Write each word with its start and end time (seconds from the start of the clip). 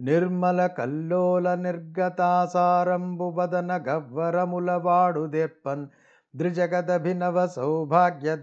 నిర్మల 0.00 0.66
కల్లోల 0.66 1.54
నిర్గతాసారంబు 1.54 3.24
వదన 3.36 3.70
గవ్వరములవాడు 3.88 5.26
దెప్పన్. 5.26 5.84
ద్రిజగదభినవ 6.34 7.46
సౌభాగ్య 7.46 8.36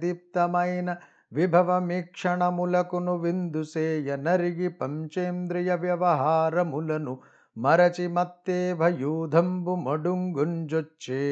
విభవమీక్షణములకును 1.32 3.16
విందుసేయ 3.16 4.16
నరిగి 4.16 4.68
పంచేంద్రియ 4.70 5.74
వ్యవహారములను 5.76 7.14
మరచి 7.58 8.08
మత్తే 8.08 8.74
భయూధంబు 8.74 9.76
మడుంగుంజొచ్చే. 9.76 11.24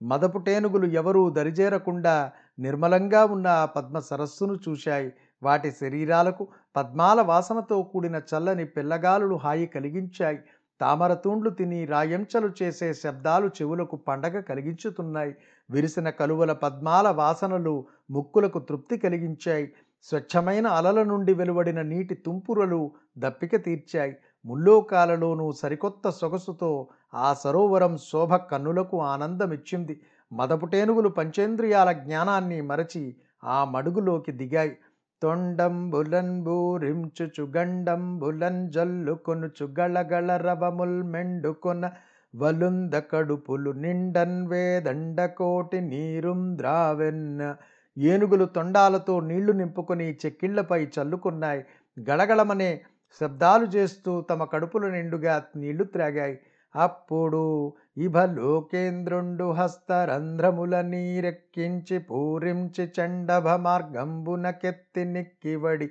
మదపుటేనుగులు 0.00 0.86
ఎవరూ 0.92 1.30
దరిజేరకుండా 1.30 2.14
నిర్మలంగా 2.58 3.24
ఉన్న 3.24 3.46
ఆ 3.46 3.64
పద్మ 3.66 3.98
సరస్సును 4.00 4.54
చూశాయి. 4.68 5.10
వాటి 5.42 5.70
శరీరాలకు 5.72 6.44
పద్మాల 6.76 7.20
వాసనతో 7.20 7.82
కూడిన 7.82 8.20
చల్లని 8.30 8.64
పిల్లగాలులు 8.64 9.34
హాయి 9.34 9.66
కలిగించాయి. 9.66 10.38
తామర 10.80 11.14
తూండ్లు 11.14 11.50
తిని 11.50 11.84
రాయంచలు 11.84 12.50
చేసే 12.62 12.94
శబ్దాలు 12.94 13.46
చెవులకు 13.48 13.96
పండగ 13.96 14.40
కలిగించుతున్నాయి. 14.40 15.34
విరిసిన 15.70 16.10
కలువల 16.10 16.52
పద్మాల 16.52 17.08
వాసనలు 17.08 17.86
ముక్కులకు 18.10 18.58
తృప్తి 18.58 18.98
కలిగించాయి. 18.98 19.72
స్వచ్ఛమైన 20.02 20.66
అలల 20.66 21.02
నుండి 21.02 21.34
వెలువడిన 21.34 21.82
నీటి 21.82 22.14
తుంపురలు 22.14 22.90
దప్పిక 23.18 23.56
తీర్చాయి. 23.56 24.16
ముల్లోకాలలోనూ 24.46 25.52
సరికొత్త 25.52 26.10
సొగసుతో 26.10 26.88
ఆ 27.14 27.34
సరోవరం 27.34 27.98
శోభ 27.98 28.34
కన్నులకు 28.34 29.02
ఆనందమిచ్చింది. 29.02 30.00
మదపుటేనుగులు 30.32 31.08
పంచేంద్రియాల 31.08 31.92
జ్ఞానాన్ని 31.92 32.60
మరచి 32.60 33.16
ఆ 33.44 33.64
మడుగులోకి 33.64 34.32
దిగాయి. 34.32 34.76
తొండంబులన్ 35.22 36.42
బూరించుచు 36.42 37.42
గండంబులన్ 37.56 38.70
జల్లుకొనుచు 38.70 39.64
గళగళ 39.80 40.36
రవముల్ 40.36 41.02
మెండుకొన 41.02 41.90
వలుంద 42.36 42.94
కడుపులు 42.94 43.70
నిండన్ 43.70 44.46
వేదండకోటి 44.48 45.80
నీరుం 45.80 46.58
ద్రావెన్న. 46.58 47.56
ఏనుగులు 47.98 48.44
తొండాలతో 48.44 49.20
నీళ్ళు 49.20 49.52
నింపుకొని 49.52 50.18
చెక్కిళ్ళపై 50.26 50.88
చల్లుకున్నాయి. 50.96 51.64
గళగళమనే 52.10 52.80
శబ్దాలు 53.20 53.66
చేస్తూ 53.66 54.20
తమ 54.20 54.44
కడుపులు 54.44 54.86
నిండుగా 54.86 55.44
నీళ్ళు 55.56 55.84
త్రాగాయి. 55.84 56.38
అప్పుడు 56.74 57.74
ఇభలోకేంద్రుండు 57.96 59.50
హస్తరంధ్రముల 59.50 60.80
నీరెక్కించి 60.80 61.98
పూరించి 61.98 62.90
చండభ 63.00 63.48
మార్గంబునకెత్తి 63.48 65.04
నిక్కివడి 65.04 65.90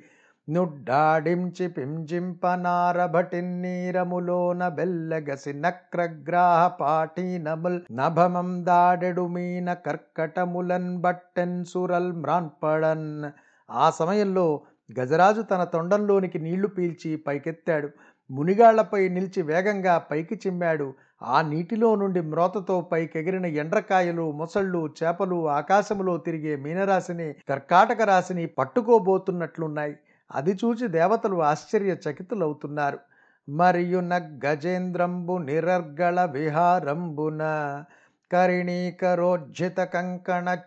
నుడ్డాడించి 0.50 1.68
పింజింపనారభటిన్నీరములోన 1.68 4.68
బెల్లగసి 4.68 5.54
నక్రగ్రాహ 5.54 6.68
పాఠీనముల్ 6.68 7.82
నభమం 7.92 8.66
దాడెడు 8.66 9.28
మీన 9.28 9.74
కర్కటములన్ 9.74 10.98
బట్టెన్ 10.98 11.66
సురల్ 11.66 12.14
మ్రాన్పడన్. 12.14 13.32
ఆ 13.70 13.90
సమయంలో 13.90 14.62
గజరాజు 15.00 15.42
తన 15.42 15.64
తొండంలోనికి 15.64 16.40
నీళ్ళు 16.40 16.68
పీల్చి 16.68 17.24
పైకెత్తాడు. 17.28 17.90
మునిగాళ్ళపై 18.32 19.10
నిలిచి 19.10 19.42
వేగంగా 19.42 19.98
పైకి 19.98 20.40
చిమ్మాడు. 20.48 20.94
ఆ 21.24 21.42
నీటిలో 21.42 21.96
నుండి 21.96 22.22
మ్రోతతో 22.22 22.82
పైకెగిరిన 22.82 23.46
ఎండ్రకాయలు 23.46 24.32
మొసళ్ళు 24.32 24.94
చేపలు 25.04 25.50
ఆకాశములో 25.50 26.18
తిరిగే 26.18 26.56
మీనరాశిని 26.56 27.34
కర్కాటక 27.50 28.02
రాశిని 28.02 28.46
పట్టుకోబోతున్నట్లున్నాయి. 28.46 29.96
అది 30.32 30.58
చూచి 30.66 30.88
దేవతలు 30.88 31.44
ఆశ్చర్యచకితులవుతున్నారు. 31.44 33.00
మరియు 33.50 34.00
గజేంద్రంబు 34.46 35.38
నిరర్గళ 35.38 36.26
విహారంబున 36.26 37.44
కరిణీకరోజ్జిత 38.32 39.80
కంకణ 39.80 40.58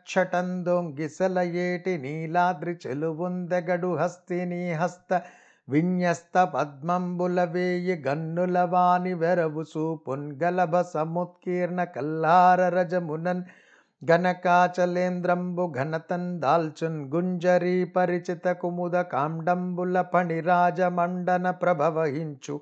ఏటి 1.41 1.99
నీలాద్రి 1.99 2.77
చెలువుందెగడు 2.87 3.97
హస్తిని 3.97 4.73
హస్త 4.73 5.23
విన్యస్త 5.69 6.45
పద్మంబుల 6.45 7.45
వేయి 7.45 8.05
గన్నుల 8.09 8.59
వెరవు 9.15 9.63
సూపున్ 9.63 10.43
గలభ 10.43 10.81
సముత్కీర్ణ 10.81 11.85
కల్లార 11.85 12.69
రజమునన్ 12.69 13.45
ఘనకాచలేంద్రంబు 14.05 15.73
ఘనతన్ 15.77 16.41
దాల్చున్ 16.41 17.01
గుంజరీ 17.15 17.85
పరిచిత 17.85 18.53
కుముద 18.53 18.97
కాండంబుల 19.03 20.05
ఫణిరాజ 20.13 20.81
మండన 20.81 21.51
ప్రభవహించు 21.51 22.61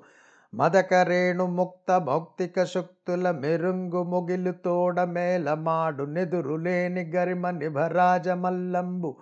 మదకరేణు 0.53 1.45
ముక్త 1.45 1.97
భౌక్తిక 1.97 2.63
శక్తుల 2.63 3.31
మెరుంగు 3.31 4.03
ముగిలు 4.03 4.51
తోడ 4.51 5.01
మేలమాడు 5.01 6.03
నెదురులేని 6.03 7.03
గరిమ 7.11 7.49
నిభరాజ 7.49 8.29
మల్లంబు. 8.29 9.15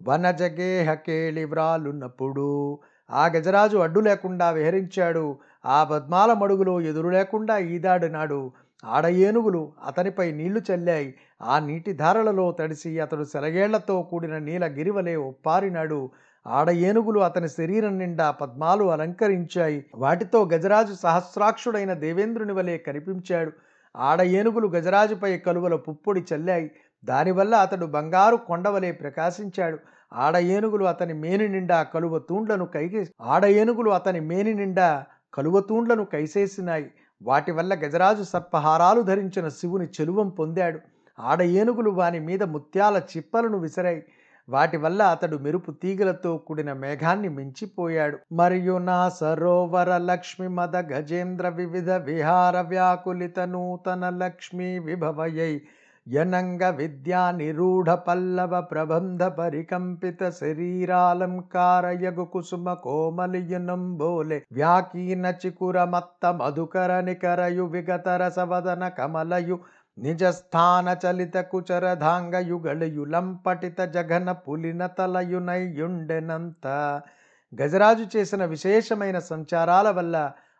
వనజగేహ 0.00 0.94
కేళి 0.94 1.44
వ్రాలునప్పుడు 1.44 2.78
ఆ 3.10 3.26
గజరాజు 3.26 3.76
అడ్డు 3.76 4.00
లేకుండా 4.00 4.50
విహరించాడు. 4.50 5.38
ఆ 5.66 5.84
పద్మాల 5.84 6.32
మడుగులో 6.32 6.80
ఎదురు 6.80 7.08
లేకుండా 7.08 7.58
ఈదాడినాడు 7.58 8.52
ఆడ 8.84 9.06
ఏనుగులు 9.06 9.72
అతనిపై 9.86 10.32
నీళ్ళు 10.32 10.60
చల్లాయి. 10.70 11.14
ఆ 11.42 11.58
నీటి 11.58 11.92
ధారలలో 11.92 12.52
తడిసి 12.52 13.00
అతడు 13.00 13.24
సెలగేళ్ళతో 13.24 14.02
కూడిన 14.02 14.38
నీల 14.38 14.66
గిరివలే 14.66 15.16
ఒప్పారినాడు. 15.16 16.10
ఆడ 16.46 16.70
ఏనుగులు 16.70 17.20
అతని 17.20 17.48
శరీరం 17.48 17.98
నిండా 17.98 18.30
పద్మాలు 18.30 18.84
అలంకరించాయి. 18.84 19.84
వాటితో 19.94 20.44
గజరాజు 20.54 20.94
సహస్రాక్షుడైన 20.94 21.92
దేవేంద్రుని 21.92 22.52
వలె 22.52 22.78
కనిపించాడు. 22.78 23.52
ఆడ 23.96 24.22
ఏనుగులు 24.22 24.68
గజరాజుపై 24.68 25.38
కలువల 25.38 25.76
పుప్పొడి 25.76 26.24
చల్లాయి. 26.34 26.70
దానివల్ల 27.08 27.54
అతడు 27.54 27.86
బంగారు 27.86 28.36
కొండవలే 28.36 28.92
ప్రకాశించాడు. 28.92 29.78
ఆడ 30.12 30.36
ఏనుగులు 30.36 30.84
అతని 30.84 31.12
మేని 31.12 31.48
నిండా 31.48 31.82
కలువ 31.82 32.18
తూండ్లను 32.18 32.66
కైగే 32.66 33.02
ఆడ 33.20 33.44
ఏనుగులు 33.44 33.90
అతని 33.90 34.20
మేని 34.20 34.54
నిండా 34.54 35.04
కలువ 35.34 35.60
తూండ్లను 35.60 36.04
కైసేసినాయి. 36.04 36.86
వాటి 37.22 37.52
వల్ల 37.52 37.74
గజరాజు 37.74 38.22
సర్పహారాలు 38.22 39.00
ధరించిన 39.00 39.48
శివుని 39.48 39.86
చెలువం 39.86 40.28
పొందాడు. 40.28 40.80
ఆడ 41.20 41.42
ఏనుగులు 41.42 41.90
వాని 41.90 42.20
మీద 42.20 42.42
ముత్యాల 42.42 43.02
చిప్పలను 43.16 43.58
విసిరాయి. 43.58 44.02
వాటి 44.48 44.76
వల్ల 44.76 45.02
అతడు 45.02 45.36
మెరుపు 45.36 45.70
తీగలతో 45.72 46.32
కూడిన 46.38 46.72
మేఘాన్ని 46.72 47.28
మించిపోయాడు. 47.28 48.18
మరియు 48.32 48.78
నా 48.78 49.08
సరోవర 49.08 49.96
లక్ష్మి 49.96 50.48
మద 50.48 50.76
గజేంద్ర 50.92 51.48
వివిధ 51.48 51.90
విహార 51.90 52.60
వ్యాకులిత 52.60 53.40
నూతన 53.40 54.08
లక్ష్మీ 54.08 54.78
విభవయై 54.78 55.62
యనంగ 56.06 56.62
విద్యా 56.70 57.20
నిరూఢ 57.30 57.90
పల్లవ 58.06 58.60
ప్రబంధ 58.62 59.22
పరికంపిత 59.38 60.28
శరీరాలంకారయగు 60.40 62.24
కుసుమ 62.24 62.74
కోమలియునంబోలే 62.74 64.38
వ్యాకీన 64.52 65.26
చికుర 65.42 65.84
మత్త 65.84 66.26
మధుకర 66.32 67.00
నికరయు 67.00 67.64
విగత 67.66 68.08
రసవదన 68.22 68.88
కమలయు 68.88 69.56
నిజస్థాన 69.98 70.96
చలిత 71.04 71.36
కుచరధాంగ 71.50 72.34
లంపటిత 73.06 73.80
జఘన 73.94 74.32
పులిన 74.44 74.86
తలయునయుండెనంత 74.98 76.66
గజరాజు 77.52 78.06
చేసిన 78.16 78.44
విశేషమైన 78.44 79.18
సంచారాల 79.30 79.90
వల్ల 79.90 80.16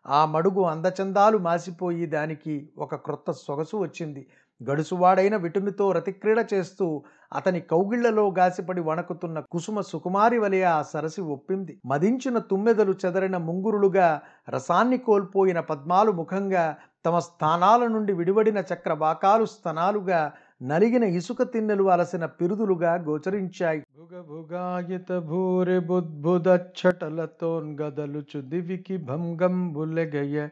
ఆ 0.07 0.21
మడుగు 0.27 0.63
అందచందాలు 0.65 1.39
మాసిపోయి 1.39 2.07
దానికి 2.07 2.55
ఒక 2.77 2.95
క్రొత్త 2.97 3.31
సొగసు 3.39 3.77
వచ్చింది. 3.77 4.23
గడుసువాడైన 4.63 5.37
విటునితో 5.37 5.93
రతిక్రీడ 5.93 6.47
చేస్తూ 6.55 7.03
అతని 7.33 7.61
కౌగిళ్ళలో 7.61 8.35
గాసిపడి 8.39 8.81
వణకుతున్న 8.81 9.41
కుసుమ 9.41 9.81
సుకుమారి 9.81 10.39
వలె 10.39 10.63
ఆ 10.63 10.83
సరసి 10.83 11.21
ఒప్పింది. 11.21 11.81
మదించిన 11.87 12.39
తుమ్మెదలు 12.39 12.95
చెదరిన 13.07 13.37
ముంగురులుగా 13.37 14.21
రసాన్ని 14.49 14.99
కోల్పోయిన 14.99 15.61
పద్మాలు 15.61 16.13
ముఖంగా 16.13 16.77
తమ 17.07 17.19
స్థానాల 17.19 17.87
నుండి 17.87 18.13
విడివడిన 18.13 18.59
చక్రవాకాలు 18.73 19.45
స్తనాలుగా 19.45 20.33
నలిగిన 20.63 21.05
ఇసుక 21.05 21.43
తిన్నెలు 21.43 21.85
అలసిన 21.91 22.25
పిరుదులుగా 22.27 22.95
గోచరించాయి. 22.95 23.83
భుగభుగాయిత 23.99 25.19
భూరి 25.19 25.79
బుద్భుద 25.79 26.49
చటలతోన్ 26.79 27.79
గదలుచు 27.81 28.41
దివికి 28.41 28.97
భంగంబులెగయ 28.97 30.49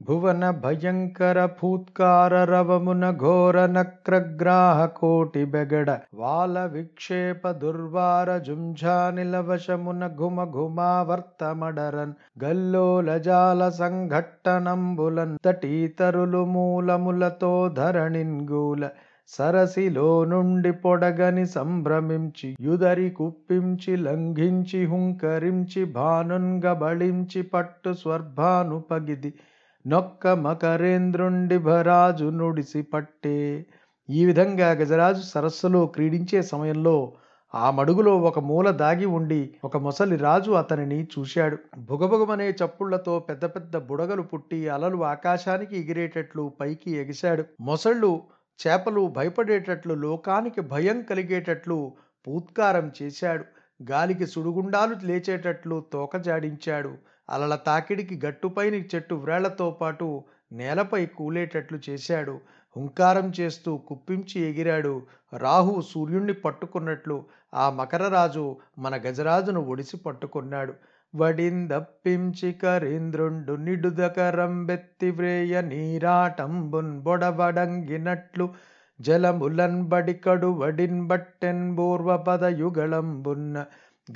భువన 0.00 0.44
భయంకర 0.58 1.38
భూత్కార 1.54 2.34
రవమున 2.44 3.04
ఘోర 3.22 3.56
నక్రగ్రాహ 3.72 4.84
కోటి 4.94 5.42
బెగడ 5.44 5.88
వాల 6.14 6.58
విక్షేప 6.66 7.50
దుర్వార 7.58 8.36
జుంఝానిలవశమున 8.38 10.06
ఘుమ 10.18 10.44
ఘుమావర్తమడరన్ 10.54 12.14
గల్లోల 12.44 13.18
జాల 13.22 13.68
సంఘట్టనంబులన్ 13.78 15.36
తటీతరులు 15.46 16.44
మూలములతో 16.52 17.52
ధరణిన్గూల 17.76 18.82
సరసిలో 19.30 20.08
నుండి 20.24 20.70
పొడగని 20.82 21.46
సంభ్రమించి 21.52 22.48
యుదరి 22.60 23.08
కుప్పించి 23.12 23.94
లంఘించి 24.04 24.80
హుంకరించి 24.86 25.82
భానున్గబళించి 25.94 27.42
పట్టు 27.50 27.92
స్వర్భాను 28.00 28.78
పగిది 28.90 29.30
నొక్క 29.88 30.26
మకరేంద్రుండి 30.26 31.58
భరాజు 31.58 32.24
నుడిసి 32.24 32.82
పట్టే. 32.82 33.66
ఈ 34.10 34.24
విధంగా 34.24 34.70
గజరాజు 34.70 35.22
సరస్సులో 35.22 35.86
క్రీడించే 35.86 36.42
సమయంలో 36.42 37.12
ఆ 37.54 37.70
మడుగులో 37.70 38.18
ఒక 38.18 38.38
మూల 38.38 38.70
దాగి 38.70 39.06
ఉండి 39.06 39.54
ఒక 39.64 39.76
మొసలి 39.76 40.16
రాజు 40.16 40.50
అతనిని 40.50 40.98
చూశాడు. 41.04 41.58
భుగభుగమనే 41.78 42.48
చప్పుళ్ళతో 42.50 43.18
పెద్ద 43.18 43.44
పెద్ద 43.44 43.76
బుడగలు 43.76 44.22
పుట్టి 44.22 44.68
అలలు 44.68 45.04
ఆకాశానికి 45.04 45.80
ఎగిరేటట్లు 45.80 46.52
పైకి 46.60 46.90
ఎగిశాడు. 46.90 47.44
మొసళ్ళు 47.60 48.20
చేపలు 48.60 49.06
భయపడేటట్లు 49.16 49.94
లోకానికి 49.94 50.60
భయం 50.60 51.02
కలిగేటట్లు 51.02 51.92
పూత్కారం 52.26 52.92
చేశాడు. 53.02 53.44
గాలికి 53.82 54.26
సుడుగుండాలు 54.26 54.96
లేచేటట్లు 55.04 55.84
తోక 55.92 56.16
జాడించాడు 56.16 56.92
అలల 57.30 57.54
తాకిడికి 57.54 58.26
గట్టుపైన 58.26 58.74
చెట్టు 58.74 59.14
వ్రేళ్ళతో 59.14 59.70
పాటు 59.70 60.24
నేలపై 60.52 61.06
కూలేటట్లు 61.06 61.78
చేశాడు. 61.90 62.40
హుంకారం 62.76 63.32
చేస్తూ 63.40 63.76
కుప్పించి 63.76 64.40
ఎగిరాడు. 64.40 65.02
రాహు 65.36 65.80
సూర్యుణ్ణి 65.80 66.32
పట్టుకున్నట్లు 66.32 67.24
ఆ 67.54 67.70
మకరరాజు 67.70 68.44
మన 68.78 68.96
గజరాజును 68.96 69.60
ఒడిసి 69.60 69.96
పట్టుకున్నాడు. 69.96 70.74
వడిందప్పించి 71.14 72.52
కరీంద్రుండు 72.52 73.52
నిడుదకరంబెత్తి 73.56 75.10
వ్రేయ 75.10 75.60
నీరాటంబున్ 75.60 77.00
బొడబడంగినట్లు 77.00 78.46
జలములన్ 79.00 79.82
బడికడు 79.82 80.46
వడిన్ 80.46 81.06
బట్టెన్ 81.06 81.78
పూర్వపద 81.78 82.44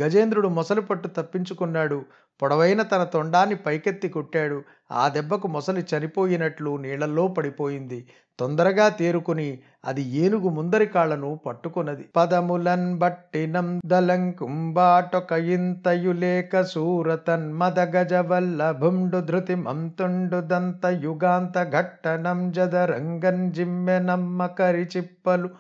గజేంద్రుడు 0.03 0.49
మొసలి 0.49 0.81
పట్టు 0.81 1.09
తప్పించుకున్నాడు. 1.09 2.05
పొడవైన 2.43 2.83
తన 2.83 3.05
తొండాన్ని 3.05 3.57
పైకెత్తి 3.57 4.09
కొట్టాడు. 4.09 4.63
ఆ 4.93 5.09
దెబ్బకు 5.09 5.49
మొసలి 5.49 5.87
చనిపోయినట్లు 5.91 6.77
నీళ్ళలో 6.77 7.29
పడిపోయింది. 7.29 8.07
తొందరగా 8.39 8.89
తేరుకుని 8.89 9.59
అది 9.85 10.03
ఏనుగు 10.03 10.49
ముందరి 10.49 10.87
కాళ్ళను 10.87 11.41
పట్టుకున్నది. 11.47 12.09
పదములన్ 12.17 12.99
బట్టినం 12.99 13.81
దలంకుంబాటొకయింతయులేక 13.87 16.63
సూరతన్ 16.63 17.53
మద 17.53 17.97
గజవల్లభుండు 17.97 19.21
ధృతి 19.21 19.55
మంతుండు 19.55 20.41
దంత 20.41 21.01
యుగాంత 21.05 21.73
ఘట్టనం 21.73 22.53
జదరంగన్ 22.53 23.53
జిమ్మెనమ్మ 23.53 24.13
నమ్మకరి 24.13 24.87
చిప్పలు 24.97 25.51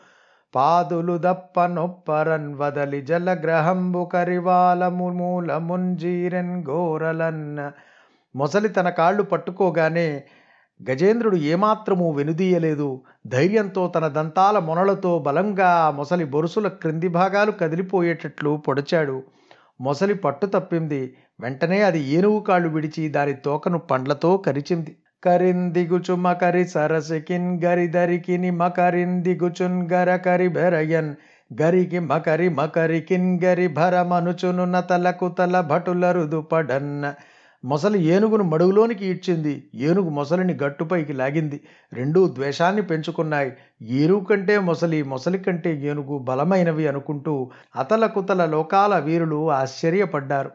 పాదులు 0.54 1.19
దప్ప 1.19 1.66
నొప్పరన్ 1.66 2.54
వదలి 2.54 3.02
జలగ్రహంబు 3.02 4.04
కరివాలము 4.04 5.08
మూలముంజీరన్ 5.08 6.64
గోరలన్న 6.69 7.72
మొసలి 8.37 8.69
తన 8.69 8.90
కాళ్ళు 8.90 9.22
పట్టుకోగానే 9.22 10.25
గజేంద్రుడు 10.90 11.37
ఏమాత్రమూ 11.37 12.10
వెనుదీయలేదు. 12.10 13.02
ధైర్యంతో 13.26 13.88
తన 13.88 14.08
దంతాల 14.08 14.58
మొనలతో 14.58 15.19
బలంగా 15.19 15.69
ఆ 15.69 15.90
మొసలి 15.90 16.25
బొరుసుల 16.25 16.69
క్రింది 16.69 17.08
భాగాలు 17.08 17.50
కదిలిపోయేటట్లు 17.52 18.62
పొడిచాడు. 18.69 19.22
మొసలి 19.81 20.14
పట్టు 20.14 20.46
తప్పింది. 20.46 21.16
వెంటనే 21.40 21.82
అది 21.82 22.00
ఏనుగు 22.00 22.40
కాళ్ళు 22.40 22.69
విడిచి 22.69 23.08
దాని 23.08 23.32
తోకను 23.32 23.78
పండ్లతో 23.78 24.37
కరిచింది. 24.37 24.96
కరిందిగుచు 25.23 26.15
మకరి 26.17 26.65
సరసికిన్ 26.65 27.65
గరిదరికిని 27.65 28.51
మకరిందిగుచున్ 28.51 29.93
గరకరి 29.93 30.49
బెరయన్ 30.49 31.13
గరికి 31.51 31.99
మకరి 31.99 32.49
మకరికిన్ 32.49 33.41
గరి 33.45 33.69
భరమనుచును 33.69 34.65
నతలకు 34.65 35.29
తల 35.29 35.61
భటుల 35.61 36.13
రుదుపడన్ 36.13 36.95
మొసలి 37.65 37.99
ఏనుగును 38.05 38.45
మడుగులోనికి 38.45 39.05
ఈడ్చింది. 39.07 39.53
ఏనుగు 39.75 40.09
మొసలిని 40.09 40.55
గట్టుపైకి 40.63 41.13
లాగింది. 41.13 41.59
రెండూ 41.93 42.29
ద్వేషాన్ని 42.29 42.83
పెంచుకున్నాయి. 42.83 43.51
ఏనుగు 43.83 44.25
కంటే 44.25 44.59
మొసలి 44.59 45.03
మొసలి 45.03 45.39
కంటే 45.39 45.71
ఏనుగు 45.83 46.19
బలమైనవి 46.19 46.87
అనుకుంటూ 46.89 47.35
అతల 47.77 48.07
కుతల 48.07 48.45
లోకాల 48.47 48.99
వీరులు 48.99 49.51
ఆశ్చర్యపడ్డారు. 49.51 50.51